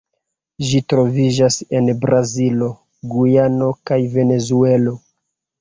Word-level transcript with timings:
Ĝi 0.69 0.79
troviĝas 0.93 1.57
en 1.79 1.91
Brazilo, 2.05 2.71
Gujano 3.13 3.71
kaj 3.91 4.03
Venezuelo. 4.19 4.99